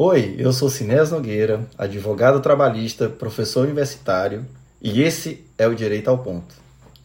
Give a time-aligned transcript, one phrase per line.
[0.00, 4.46] Oi, eu sou Sinés Nogueira, advogado trabalhista, professor universitário,
[4.80, 6.54] e esse é o Direito ao Ponto.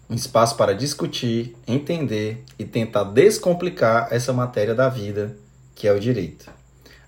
[0.07, 5.35] Um espaço para discutir, entender e tentar descomplicar essa matéria da vida,
[5.73, 6.51] que é o direito.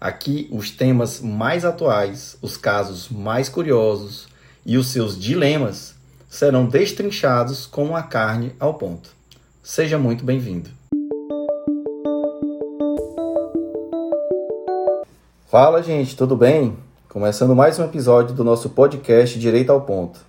[0.02, 4.28] Aqui, os temas mais atuais, os casos mais curiosos
[4.66, 5.94] e os seus dilemas
[6.28, 9.12] serão destrinchados com a carne ao ponto.
[9.62, 10.72] Seja muito bem-vindo.
[15.58, 16.76] Fala, gente, tudo bem?
[17.08, 20.20] Começando mais um episódio do nosso podcast Direito ao Ponto.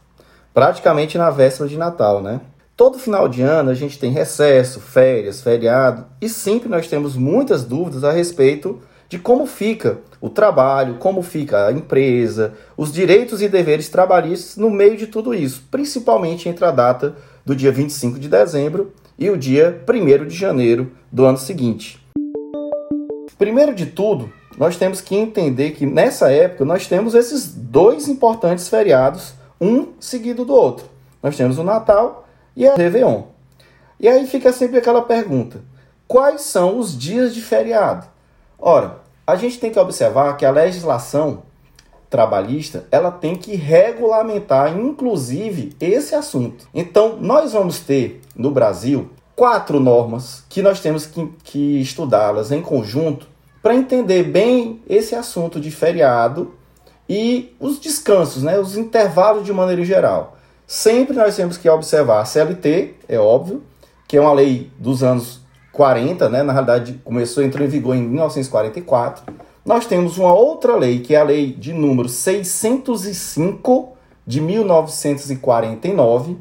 [0.55, 2.41] Praticamente na véspera de Natal, né?
[2.77, 7.65] Todo final de ano a gente tem recesso, férias, feriado e sempre nós temos muitas
[7.65, 13.49] dúvidas a respeito de como fica o trabalho, como fica a empresa, os direitos e
[13.49, 18.29] deveres trabalhistas no meio de tudo isso, principalmente entre a data do dia 25 de
[18.29, 22.01] dezembro e o dia 1 de janeiro do ano seguinte.
[23.37, 28.69] Primeiro de tudo, nós temos que entender que nessa época nós temos esses dois importantes
[28.69, 30.87] feriados, um seguido do outro.
[31.23, 33.25] Nós temos o Natal e a Réveillon.
[34.01, 35.61] E aí fica sempre aquela pergunta:
[36.09, 38.07] quais são os dias de feriado?
[38.59, 41.43] Ora, a gente tem que observar que a legislação
[42.09, 46.67] trabalhista ela tem que regulamentar, inclusive, esse assunto.
[46.73, 52.63] Então, nós vamos ter no Brasil quatro normas que nós temos que, que estudá-las em
[52.63, 53.29] conjunto
[53.67, 56.55] para entender bem esse assunto de feriado
[57.09, 60.37] e os descansos, né, os intervalos de maneira geral.
[60.65, 63.65] Sempre nós temos que observar a CLT, é óbvio,
[64.07, 65.41] que é uma lei dos anos
[65.73, 69.35] 40, né, na realidade começou entrou em vigor em 1944.
[69.65, 76.37] Nós temos uma outra lei, que é a lei de número 605 de 1949.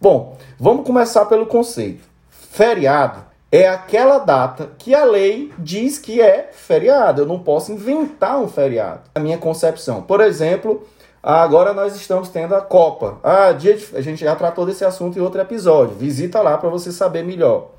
[0.00, 2.02] Bom, vamos começar pelo conceito.
[2.30, 7.22] Feriado é aquela data que a lei diz que é feriado.
[7.22, 9.00] Eu não posso inventar um feriado.
[9.14, 10.02] A minha concepção.
[10.02, 10.86] Por exemplo,
[11.30, 13.18] ah, agora nós estamos tendo a Copa.
[13.22, 13.94] Ah, dia de...
[13.94, 15.94] a gente já tratou desse assunto em outro episódio.
[15.94, 17.72] Visita lá para você saber melhor.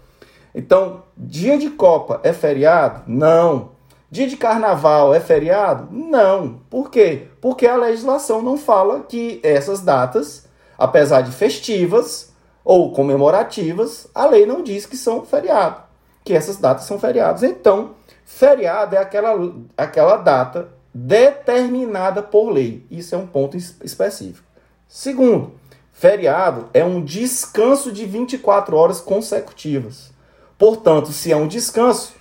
[0.53, 3.01] Então, dia de Copa é feriado?
[3.07, 3.71] Não.
[4.11, 5.87] Dia de carnaval é feriado?
[5.89, 6.59] Não.
[6.69, 7.25] Por quê?
[7.41, 12.31] Porque a legislação não fala que essas datas, apesar de festivas
[12.63, 15.81] ou comemorativas, a lei não diz que são feriado,
[16.23, 17.41] que essas datas são feriados.
[17.41, 19.33] Então, feriado é aquela,
[19.75, 22.85] aquela data determinada por lei.
[22.89, 24.47] Isso é um ponto específico.
[24.87, 25.53] Segundo,
[25.93, 30.11] feriado é um descanso de 24 horas consecutivas.
[30.57, 32.13] Portanto, se é um descanso,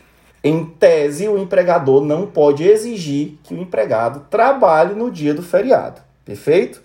[0.43, 6.01] em tese, o empregador não pode exigir que o empregado trabalhe no dia do feriado.
[6.25, 6.81] Perfeito?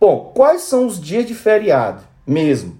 [0.00, 2.78] Bom, quais são os dias de feriado mesmo?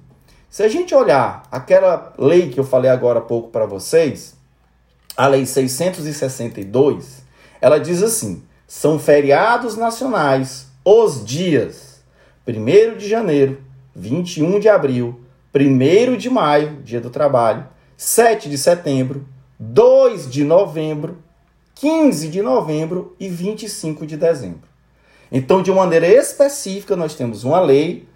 [0.51, 4.37] Se a gente olhar aquela lei que eu falei agora há pouco para vocês,
[5.17, 7.23] a Lei 662,
[7.61, 12.05] ela diz assim: são feriados nacionais os dias
[12.47, 13.63] 1 de janeiro,
[13.97, 15.21] 21 de abril,
[15.55, 19.27] 1 de maio, dia do trabalho, 7 de setembro,
[19.59, 21.17] 2 de novembro,
[21.75, 24.69] 15 de novembro e 25 de dezembro.
[25.33, 28.07] Então, de maneira específica, nós temos uma lei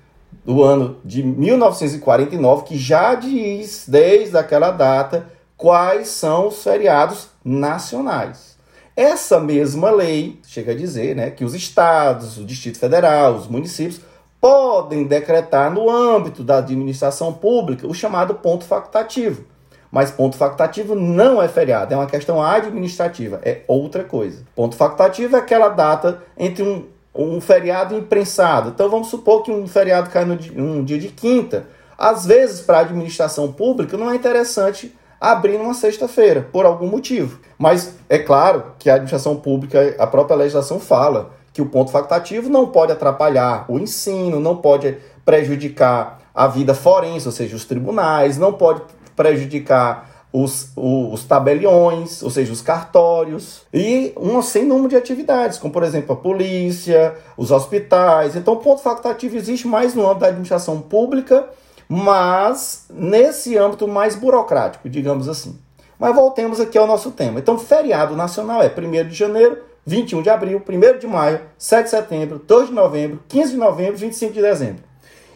[0.44, 8.51] do ano de 1949 que já diz, desde aquela data, quais são os feriados nacionais.
[8.94, 14.00] Essa mesma lei chega a dizer né, que os estados, o Distrito Federal, os municípios
[14.40, 19.44] podem decretar no âmbito da administração pública o chamado ponto facultativo.
[19.90, 24.42] Mas ponto facultativo não é feriado, é uma questão administrativa, é outra coisa.
[24.54, 28.70] Ponto facultativo é aquela data entre um, um feriado imprensado.
[28.70, 31.66] Então vamos supor que um feriado cai no um dia de quinta.
[31.96, 37.38] Às vezes, para a administração pública, não é interessante abrir numa sexta-feira, por algum motivo.
[37.56, 42.50] Mas é claro que a administração pública, a própria legislação fala que o ponto facultativo
[42.50, 48.36] não pode atrapalhar o ensino, não pode prejudicar a vida forense, ou seja, os tribunais,
[48.36, 48.82] não pode
[49.14, 55.72] prejudicar os, os, tabeliões, ou seja, os cartórios, e um sem número de atividades, como
[55.72, 58.34] por exemplo a polícia, os hospitais.
[58.34, 61.48] Então, o ponto facultativo existe mais no âmbito da administração pública,
[61.94, 65.58] mas nesse âmbito mais burocrático, digamos assim.
[65.98, 67.38] Mas voltemos aqui ao nosso tema.
[67.38, 71.90] Então, feriado nacional é 1 de janeiro, 21 de abril, 1 de maio, 7 de
[71.90, 74.82] setembro, 2 de novembro, 15 de novembro, 25 de dezembro.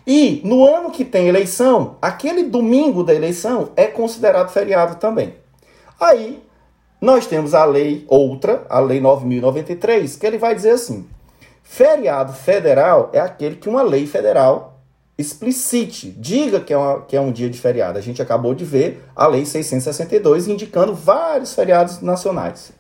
[0.07, 5.35] E no ano que tem eleição, aquele domingo da eleição é considerado feriado também.
[6.01, 6.43] Aí
[6.99, 11.07] nós temos a lei outra, a lei 9093, que ele vai dizer assim:
[11.63, 14.76] feriado federal é aquele que uma lei federal
[15.19, 17.99] explicite, diga que é, uma, que é um dia de feriado.
[17.99, 22.73] A gente acabou de ver a lei 662 indicando vários feriados nacionais.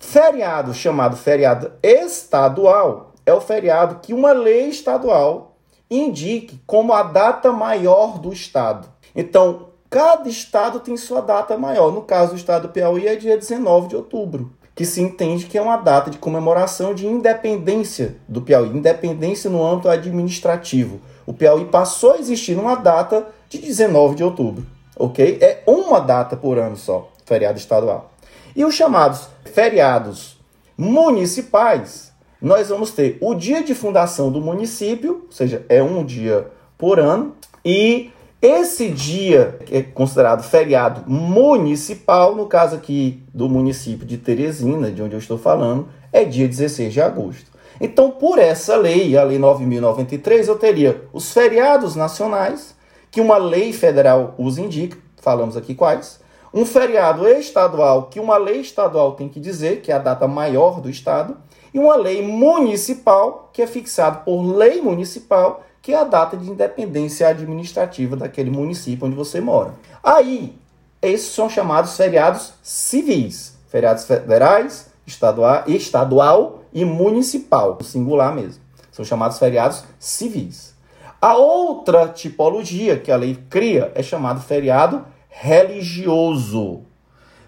[0.00, 5.56] Feriado chamado feriado estadual é o feriado que uma lei estadual
[5.90, 8.88] indique como a data maior do estado.
[9.14, 11.92] Então, cada estado tem sua data maior.
[11.92, 15.58] No caso do estado do Piauí é dia 19 de outubro, que se entende que
[15.58, 21.00] é uma data de comemoração de independência do Piauí, independência no âmbito administrativo.
[21.28, 24.64] O Piauí passou a existir numa data de 19 de outubro,
[24.96, 25.36] ok?
[25.42, 28.14] É uma data por ano só, feriado estadual.
[28.56, 30.38] E os chamados feriados
[30.74, 36.46] municipais, nós vamos ter o dia de fundação do município, ou seja, é um dia
[36.78, 38.10] por ano, e
[38.40, 45.14] esse dia é considerado feriado municipal, no caso aqui do município de Teresina, de onde
[45.14, 47.47] eu estou falando, é dia 16 de agosto.
[47.80, 52.74] Então, por essa lei, a Lei 9093, eu teria os feriados nacionais,
[53.10, 56.20] que uma lei federal os indica, falamos aqui quais,
[56.52, 60.80] um feriado estadual, que uma lei estadual tem que dizer, que é a data maior
[60.80, 61.36] do estado,
[61.72, 66.50] e uma lei municipal, que é fixada por lei municipal, que é a data de
[66.50, 69.74] independência administrativa daquele município onde você mora.
[70.02, 70.54] Aí,
[71.00, 78.62] esses são chamados feriados civis, feriados federais, estadual, estadual e municipal, singular mesmo.
[78.90, 80.74] São chamados feriados civis.
[81.20, 86.82] A outra tipologia que a lei cria é chamado feriado religioso.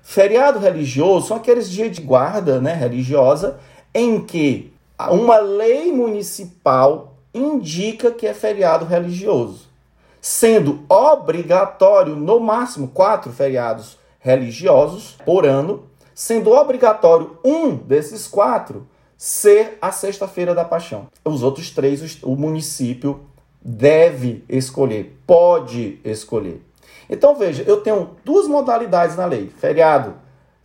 [0.03, 3.59] Feriado religioso são aqueles dias de guarda né, religiosa
[3.95, 4.73] em que
[5.11, 9.69] uma lei municipal indica que é feriado religioso,
[10.21, 15.85] sendo obrigatório, no máximo, quatro feriados religiosos por ano,
[16.15, 18.87] sendo obrigatório um desses quatro
[19.21, 21.09] ser a Sexta-feira da Paixão.
[21.23, 23.21] Os outros três, o município
[23.61, 26.65] deve escolher, pode escolher.
[27.07, 30.15] Então veja, eu tenho duas modalidades na lei: feriado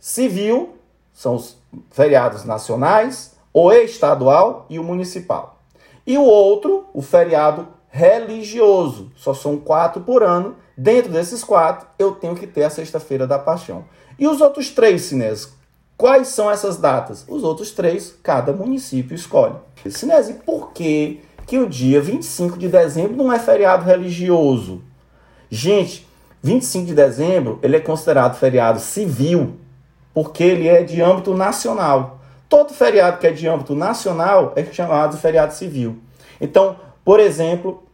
[0.00, 0.78] civil,
[1.12, 1.58] são os
[1.90, 5.58] feriados nacionais, o estadual e o municipal.
[6.06, 9.12] E o outro, o feriado religioso.
[9.16, 10.56] Só são quatro por ano.
[10.74, 13.84] Dentro desses quatro, eu tenho que ter a Sexta-feira da Paixão.
[14.18, 15.54] E os outros três, Sinés?
[15.96, 17.24] Quais são essas datas?
[17.26, 19.54] Os outros três, cada município escolhe.
[19.88, 24.82] Sinés, e por que, que o dia 25 de dezembro não é feriado religioso?
[25.48, 26.06] Gente,
[26.42, 29.56] 25 de dezembro ele é considerado feriado civil,
[30.12, 32.20] porque ele é de âmbito nacional.
[32.48, 35.98] Todo feriado que é de âmbito nacional é chamado de feriado civil.
[36.38, 37.85] Então, por exemplo,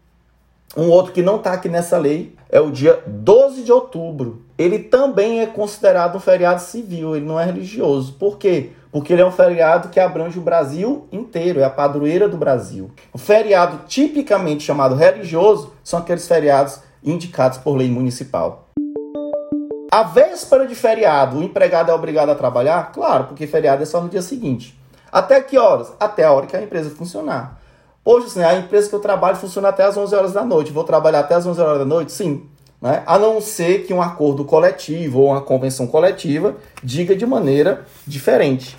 [0.76, 4.42] um outro que não está aqui nessa lei é o dia 12 de outubro.
[4.56, 8.14] Ele também é considerado um feriado civil, ele não é religioso.
[8.14, 8.70] Por quê?
[8.90, 12.90] Porque ele é um feriado que abrange o Brasil inteiro, é a padroeira do Brasil.
[13.12, 18.68] O feriado tipicamente chamado religioso são aqueles feriados indicados por lei municipal.
[19.90, 22.92] A véspera de feriado, o empregado é obrigado a trabalhar?
[22.92, 24.78] Claro, porque feriado é só no dia seguinte.
[25.10, 25.92] Até que horas?
[26.00, 27.60] Até a hora que a empresa funcionar.
[28.04, 30.72] Poxa, assim, a empresa que eu trabalho funciona até as 11 horas da noite.
[30.72, 32.12] Vou trabalhar até as 11 horas da noite?
[32.12, 32.46] Sim.
[32.80, 33.02] Né?
[33.06, 38.76] A não ser que um acordo coletivo ou uma convenção coletiva diga de maneira diferente.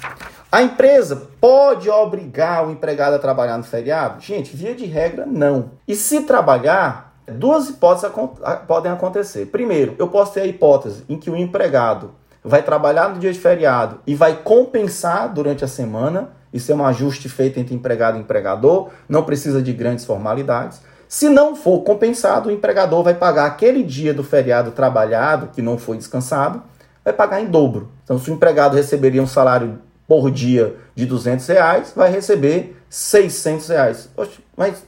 [0.52, 4.22] A empresa pode obrigar o empregado a trabalhar no feriado?
[4.22, 5.72] Gente, via de regra, não.
[5.88, 8.12] E se trabalhar, Duas hipóteses
[8.68, 9.46] podem acontecer.
[9.46, 12.12] Primeiro, eu posso ter a hipótese em que o empregado
[12.44, 16.32] vai trabalhar no dia de feriado e vai compensar durante a semana.
[16.54, 20.82] Isso é um ajuste feito entre empregado e empregador, não precisa de grandes formalidades.
[21.08, 25.78] Se não for compensado, o empregador vai pagar aquele dia do feriado trabalhado, que não
[25.78, 26.62] foi descansado,
[27.04, 27.90] vai pagar em dobro.
[28.04, 33.68] Então, se o empregado receberia um salário por dia de 200 reais, vai receber 600
[33.70, 34.10] reais.
[34.16, 34.84] Oxe, mas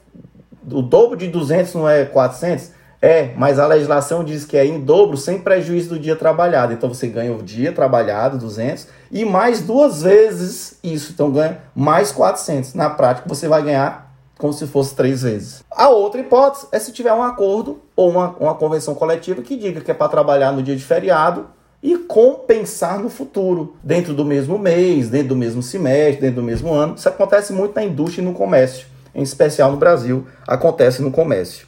[0.72, 2.72] o dobro de 200 não é 400?
[3.05, 6.74] É, mas a legislação diz que é em dobro sem prejuízo do dia trabalhado.
[6.74, 11.12] Então você ganha o dia trabalhado, 200, e mais duas vezes isso.
[11.13, 12.74] Então ganha mais 400.
[12.74, 15.63] Na prática você vai ganhar como se fosse três vezes.
[15.69, 19.81] A outra hipótese é se tiver um acordo ou uma, uma convenção coletiva que diga
[19.81, 21.45] que é para trabalhar no dia de feriado
[21.83, 26.74] e compensar no futuro, dentro do mesmo mês, dentro do mesmo semestre, dentro do mesmo
[26.74, 26.95] ano.
[26.95, 31.65] Isso acontece muito na indústria e no comércio em especial no Brasil, acontece no comércio.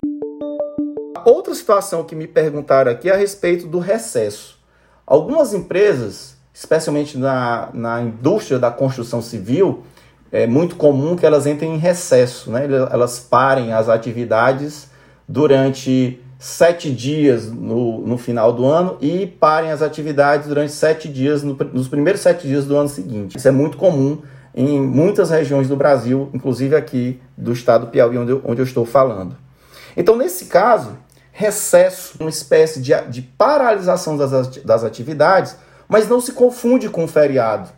[1.29, 4.57] Outra situação que me perguntaram aqui é a respeito do recesso.
[5.05, 9.83] Algumas empresas, especialmente na, na indústria da construção civil,
[10.31, 12.65] é muito comum que elas entrem em recesso, né?
[12.89, 14.89] elas parem as atividades
[15.27, 21.43] durante sete dias no, no final do ano e parem as atividades durante sete dias,
[21.43, 23.37] no, nos primeiros sete dias do ano seguinte.
[23.37, 24.21] Isso é muito comum
[24.55, 28.65] em muitas regiões do Brasil, inclusive aqui do estado do Piauí, onde eu, onde eu
[28.65, 29.35] estou falando.
[29.97, 30.95] Então, nesse caso,
[31.39, 35.55] recesso, uma espécie de, de paralisação das, das atividades,
[35.87, 37.69] mas não se confunde com feriado,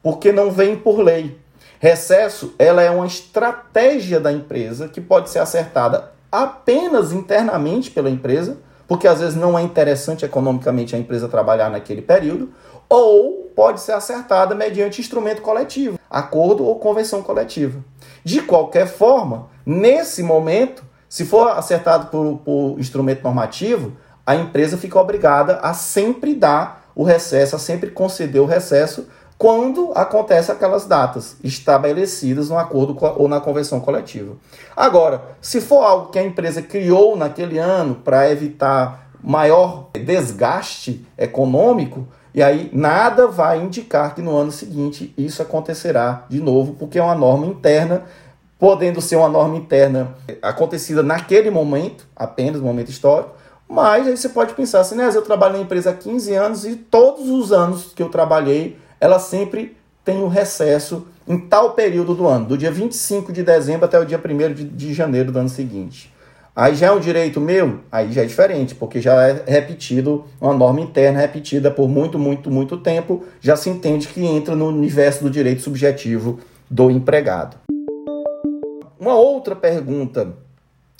[0.00, 1.36] porque não vem por lei.
[1.80, 8.58] Recesso, ela é uma estratégia da empresa que pode ser acertada apenas internamente pela empresa,
[8.86, 12.52] porque às vezes não é interessante economicamente a empresa trabalhar naquele período,
[12.88, 17.84] ou pode ser acertada mediante instrumento coletivo, acordo ou convenção coletiva.
[18.22, 23.92] De qualquer forma, nesse momento, se for acertado por, por instrumento normativo,
[24.26, 29.06] a empresa fica obrigada a sempre dar o recesso, a sempre conceder o recesso
[29.38, 34.34] quando acontece aquelas datas estabelecidas no acordo ou na convenção coletiva.
[34.76, 42.06] Agora, se for algo que a empresa criou naquele ano para evitar maior desgaste econômico,
[42.34, 47.02] e aí nada vai indicar que no ano seguinte isso acontecerá de novo, porque é
[47.02, 48.02] uma norma interna,
[48.58, 53.30] podendo ser uma norma interna acontecida naquele momento, apenas momento histórico,
[53.68, 55.10] mas aí você pode pensar assim, né?
[55.14, 59.18] Eu trabalho na empresa há 15 anos e todos os anos que eu trabalhei ela
[59.18, 63.98] sempre tem um recesso em tal período do ano, do dia 25 de dezembro até
[63.98, 66.12] o dia 1 de, de janeiro do ano seguinte.
[66.56, 67.80] Aí já é um direito meu?
[67.92, 72.50] Aí já é diferente, porque já é repetido, uma norma interna repetida por muito, muito,
[72.50, 77.56] muito tempo, já se entende que entra no universo do direito subjetivo do empregado.
[79.08, 80.34] Uma outra pergunta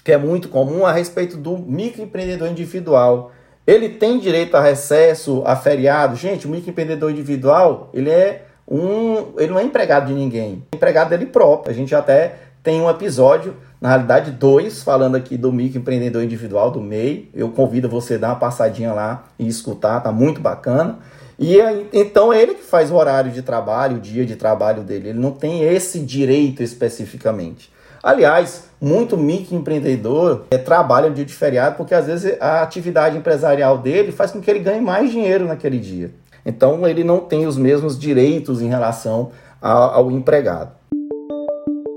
[0.02, 3.32] que é muito comum a respeito do microempreendedor individual
[3.66, 6.16] ele tem direito a recesso, a feriado.
[6.16, 11.10] Gente, o microempreendedor individual, ele é um, ele não é empregado de ninguém, é empregado
[11.10, 11.70] dele próprio.
[11.70, 16.80] A gente até tem um episódio, na realidade dois, falando aqui do microempreendedor individual do
[16.80, 17.28] MEI.
[17.34, 21.00] Eu convido você a dar uma passadinha lá e escutar, tá muito bacana.
[21.38, 21.58] E
[21.92, 25.10] então ele que faz o horário de trabalho, o dia de trabalho dele.
[25.10, 27.70] Ele não tem esse direito especificamente.
[28.02, 33.78] Aliás, muito microempreendedor é, trabalha no dia de feriado porque às vezes a atividade empresarial
[33.78, 36.12] dele faz com que ele ganhe mais dinheiro naquele dia.
[36.47, 40.73] Então ele não tem os mesmos direitos em relação ao, empregado.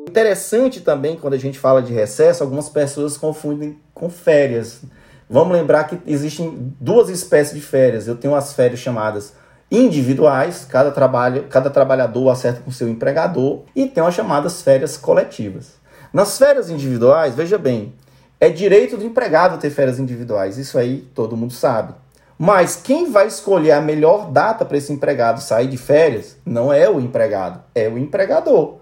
[0.09, 4.81] Interessante também quando a gente fala de recesso, algumas pessoas confundem com férias.
[5.29, 8.07] Vamos lembrar que existem duas espécies de férias.
[8.07, 9.33] Eu tenho as férias chamadas
[9.71, 15.80] individuais, cada, trabalho, cada trabalhador acerta com seu empregador, e tem as chamadas férias coletivas.
[16.13, 17.93] Nas férias individuais, veja bem,
[18.39, 21.93] é direito do empregado ter férias individuais, isso aí todo mundo sabe.
[22.37, 26.89] Mas quem vai escolher a melhor data para esse empregado sair de férias não é
[26.89, 28.79] o empregado, é o empregador.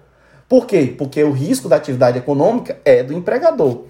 [0.48, 0.95] Por quê?
[0.98, 3.83] Porque o risco da atividade econômica é do empregador.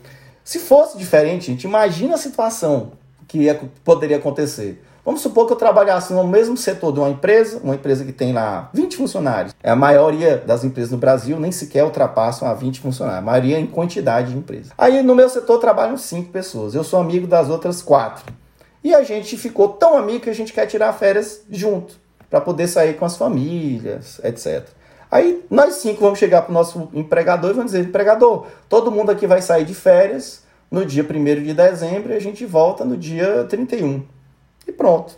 [0.43, 2.93] Se fosse diferente, gente, imagina a situação
[3.27, 3.47] que
[3.85, 4.83] poderia acontecer.
[5.09, 8.31] Vamos supor que eu trabalhasse no mesmo setor de uma empresa, uma empresa que tem
[8.31, 9.55] lá 20 funcionários.
[9.63, 13.59] É a maioria das empresas no Brasil nem sequer ultrapassam a 20 funcionários, a maioria
[13.59, 14.71] em quantidade de empresas.
[14.77, 18.31] Aí no meu setor trabalham 5 pessoas, eu sou amigo das outras 4.
[18.83, 21.95] E a gente ficou tão amigo que a gente quer tirar férias junto,
[22.29, 24.67] para poder sair com as famílias, etc.
[25.09, 29.09] Aí nós cinco vamos chegar para o nosso empregador e vamos dizer: empregador, todo mundo
[29.09, 32.95] aqui vai sair de férias no dia 1 de dezembro e a gente volta no
[32.95, 34.03] dia 31
[34.69, 35.17] e pronto.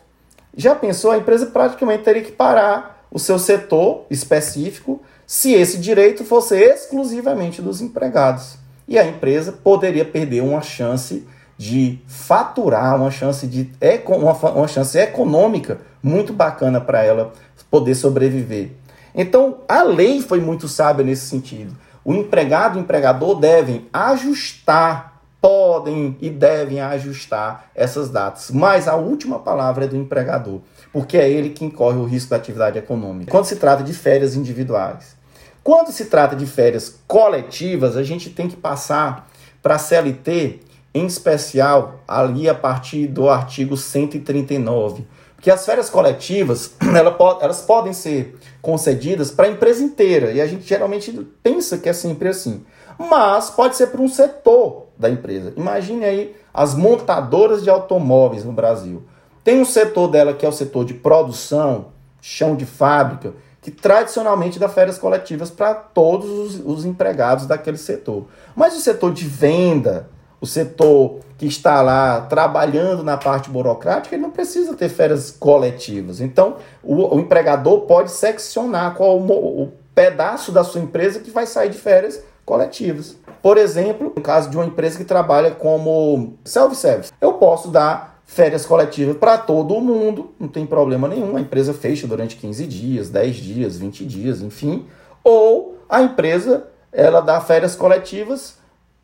[0.55, 1.11] Já pensou?
[1.11, 7.61] A empresa praticamente teria que parar o seu setor específico se esse direito fosse exclusivamente
[7.61, 8.57] dos empregados.
[8.87, 11.27] E a empresa poderia perder uma chance
[11.57, 13.69] de faturar, uma chance, de,
[14.07, 17.33] uma, uma chance econômica muito bacana para ela
[17.69, 18.71] poder sobreviver.
[19.13, 21.77] Então, a lei foi muito sábia nesse sentido.
[22.03, 25.10] O empregado e o empregador devem ajustar
[25.41, 28.51] podem e devem ajustar essas datas.
[28.51, 30.61] Mas a última palavra é do empregador,
[30.93, 33.31] porque é ele quem corre o risco da atividade econômica.
[33.31, 35.19] Quando se trata de férias individuais.
[35.63, 39.29] Quando se trata de férias coletivas, a gente tem que passar
[39.61, 40.59] para a CLT,
[40.93, 45.05] em especial ali a partir do artigo 139.
[45.35, 46.75] Porque as férias coletivas,
[47.41, 50.31] elas podem ser concedidas para a empresa inteira.
[50.31, 52.63] E a gente geralmente pensa que é sempre assim.
[53.09, 55.53] Mas pode ser para um setor da empresa.
[55.57, 59.03] Imagine aí as montadoras de automóveis no Brasil.
[59.43, 61.87] Tem um setor dela que é o setor de produção,
[62.21, 68.25] chão de fábrica, que tradicionalmente dá férias coletivas para todos os, os, empregados daquele setor.
[68.55, 74.23] Mas o setor de venda, o setor que está lá trabalhando na parte burocrática, ele
[74.23, 76.21] não precisa ter férias coletivas.
[76.21, 81.45] Então, o, o empregador pode seccionar qual o, o pedaço da sua empresa que vai
[81.45, 83.17] sair de férias coletivas.
[83.41, 88.65] Por exemplo, no caso de uma empresa que trabalha como self-service, eu posso dar férias
[88.65, 91.37] coletivas para todo mundo, não tem problema nenhum.
[91.37, 94.85] A empresa fecha durante 15 dias, 10 dias, 20 dias, enfim.
[95.23, 98.57] Ou a empresa ela dá férias coletivas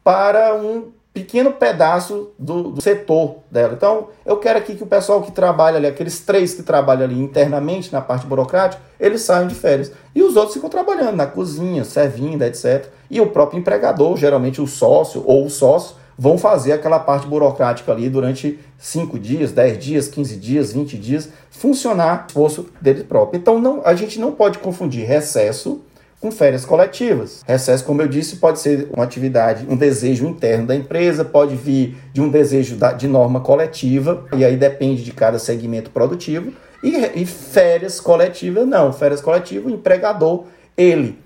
[0.04, 3.74] para um pequeno pedaço do, do, setor dela.
[3.74, 7.20] Então, eu quero aqui que o pessoal que trabalha ali, aqueles três que trabalham ali
[7.20, 9.92] internamente na parte burocrática, eles saiam de férias.
[10.13, 12.97] E os outros ficam trabalhando na cozinha, servindo, etc.
[13.10, 17.92] E o próprio empregador, geralmente o sócio ou o sócio, vão fazer aquela parte burocrática
[17.92, 23.40] ali durante 5 dias, 10 dias, 15 dias, 20 dias, funcionar o esforço dele próprio.
[23.40, 25.82] Então, não, a gente não pode confundir recesso
[26.20, 27.44] com férias coletivas.
[27.46, 31.96] Recesso, como eu disse, pode ser uma atividade, um desejo interno da empresa, pode vir
[32.12, 36.52] de um desejo de norma coletiva, e aí depende de cada segmento produtivo.
[36.84, 38.92] E, e férias coletivas, não.
[38.92, 40.46] Férias coletivas, o empregador,
[40.76, 41.20] ele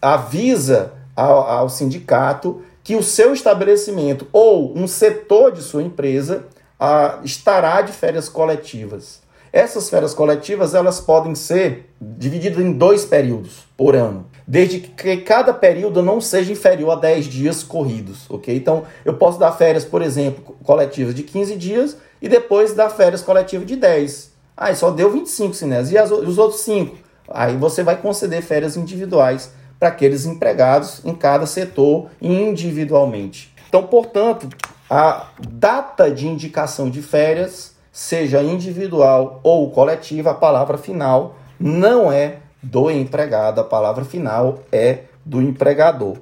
[0.00, 6.46] avisa ao, ao sindicato que o seu estabelecimento ou um setor de sua empresa
[6.78, 9.20] ah, estará de férias coletivas.
[9.52, 15.52] Essas férias coletivas elas podem ser divididas em dois períodos por ano, desde que cada
[15.52, 18.56] período não seja inferior a 10 dias corridos, ok?
[18.56, 23.22] Então, eu posso dar férias, por exemplo, coletivas de 15 dias e depois dar férias
[23.22, 24.30] coletivas de 10.
[24.56, 25.90] Ah, só deu 25, Sinés.
[25.90, 26.96] E as, os outros 5?
[27.28, 29.50] Aí você vai conceder férias individuais
[29.80, 33.52] para aqueles empregados em cada setor individualmente.
[33.66, 34.46] Então, portanto,
[34.90, 42.38] a data de indicação de férias seja individual ou coletiva, a palavra final não é
[42.62, 46.18] do empregado, a palavra final é do empregador.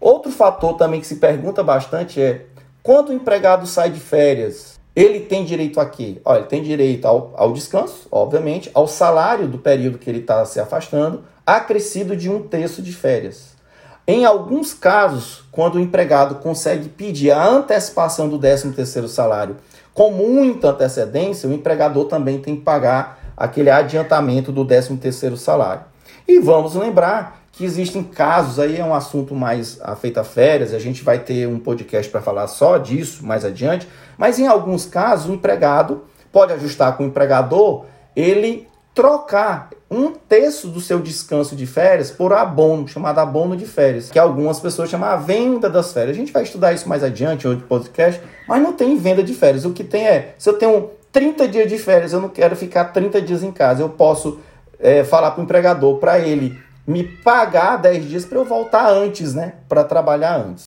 [0.00, 2.46] Outro fator também que se pergunta bastante é:
[2.82, 6.20] quando o empregado sai de férias, ele tem direito a quê?
[6.24, 10.44] Olha, ele tem direito ao, ao descanso, obviamente, ao salário do período que ele está
[10.44, 13.52] se afastando, acrescido de um terço de férias.
[14.06, 19.56] Em alguns casos, quando o empregado consegue pedir a antecipação do 13º salário
[19.94, 25.82] com muita antecedência, o empregador também tem que pagar aquele adiantamento do 13º salário.
[26.26, 30.78] E vamos lembrar que existem casos, aí é um assunto mais afeito a férias, a
[30.78, 35.28] gente vai ter um podcast para falar só disso mais adiante, mas em alguns casos
[35.28, 37.84] o empregado pode ajustar com o empregador,
[38.16, 44.10] ele trocar um terço do seu descanso de férias por abono, chamado abono de férias,
[44.10, 46.16] que algumas pessoas chamam a venda das férias.
[46.16, 49.64] A gente vai estudar isso mais adiante, outro podcast, mas não tem venda de férias.
[49.64, 52.86] O que tem é, se eu tenho 30 dias de férias, eu não quero ficar
[52.86, 54.40] 30 dias em casa, eu posso
[54.78, 59.34] é, falar para o empregador, para ele me pagar 10 dias para eu voltar antes,
[59.34, 60.64] né, para trabalhar antes.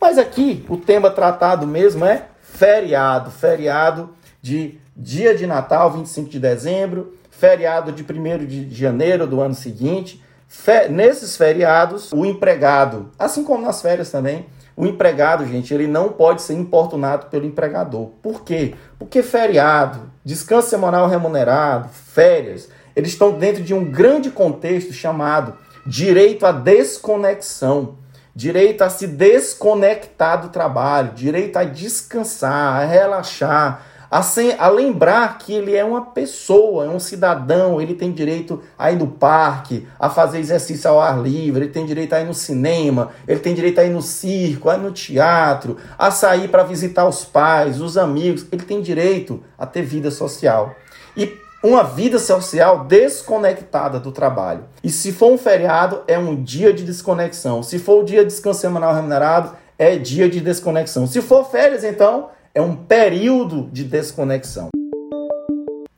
[0.00, 6.38] Mas aqui, o tema tratado mesmo é feriado, feriado de dia de Natal, 25 de
[6.38, 10.22] dezembro, feriado de 1 de janeiro do ano seguinte.
[10.46, 16.10] Fe nesses feriados, o empregado, assim como nas férias também, o empregado, gente, ele não
[16.10, 18.10] pode ser importunado pelo empregador.
[18.22, 18.74] Por quê?
[18.98, 26.46] Porque feriado, descanso semanal remunerado, férias, eles estão dentro de um grande contexto chamado direito
[26.46, 27.96] à desconexão,
[28.34, 33.82] direito a se desconectar do trabalho, direito a descansar, a relaxar,
[34.14, 38.62] a, sem, a lembrar que ele é uma pessoa, é um cidadão, ele tem direito
[38.78, 42.24] a ir no parque, a fazer exercício ao ar livre, ele tem direito a ir
[42.24, 46.46] no cinema, ele tem direito a ir no circo, a ir no teatro, a sair
[46.46, 50.76] para visitar os pais, os amigos, ele tem direito a ter vida social.
[51.16, 54.62] E uma vida social desconectada do trabalho.
[54.84, 57.64] E se for um feriado, é um dia de desconexão.
[57.64, 61.04] Se for o dia de descanso semanal remunerado, é dia de desconexão.
[61.04, 64.68] Se for férias, então, é um período de desconexão.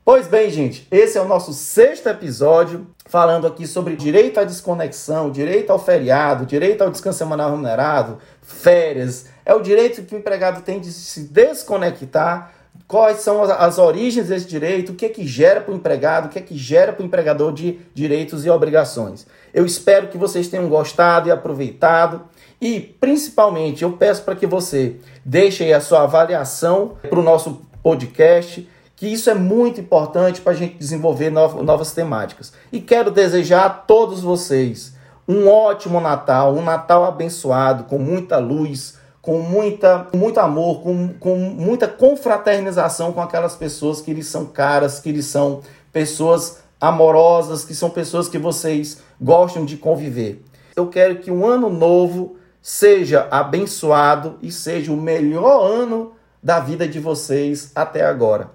[0.03, 5.29] Pois bem, gente, esse é o nosso sexto episódio falando aqui sobre direito à desconexão,
[5.29, 9.27] direito ao feriado, direito ao descanso semanal remunerado, férias.
[9.45, 12.53] É o direito que o empregado tem de se desconectar.
[12.87, 14.91] Quais são as origens desse direito?
[14.91, 16.27] O que é que gera para o empregado?
[16.27, 19.25] O que é que gera para o empregador de direitos e obrigações?
[19.53, 22.21] Eu espero que vocês tenham gostado e aproveitado.
[22.61, 27.61] E, principalmente, eu peço para que você deixe aí a sua avaliação para o nosso
[27.83, 32.53] podcast, que isso é muito importante para a gente desenvolver novas temáticas.
[32.71, 34.95] E quero desejar a todos vocês
[35.27, 38.96] um ótimo Natal, um Natal abençoado, com muita luz,
[39.27, 45.01] com muita, muito amor, com, com muita confraternização com aquelas pessoas que lhes são caras,
[45.01, 45.59] que lhes são
[45.91, 50.41] pessoas amorosas, que são pessoas que vocês gostam de conviver.
[50.77, 56.87] Eu quero que um ano novo seja abençoado e seja o melhor ano da vida
[56.87, 58.51] de vocês até agora.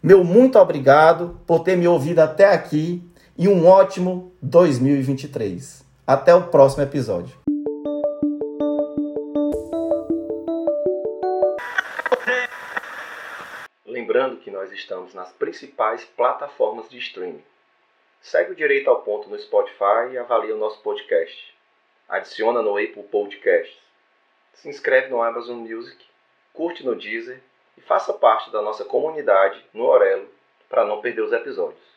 [0.00, 3.02] Meu muito obrigado por ter me ouvido até aqui
[3.36, 5.82] e um ótimo 2023.
[6.06, 7.42] Até o próximo episódio.
[13.84, 17.44] Lembrando que nós estamos nas principais plataformas de streaming.
[18.20, 21.54] Segue o Direito ao Ponto no Spotify e avalia o nosso podcast.
[22.08, 23.76] Adiciona no Apple Podcasts.
[24.54, 26.04] Se inscreve no Amazon Music,
[26.52, 27.40] curte no Deezer
[27.76, 30.28] e faça parte da nossa comunidade no Orelo
[30.68, 31.91] para não perder os episódios.